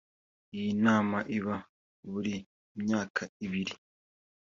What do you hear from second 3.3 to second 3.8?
ibiri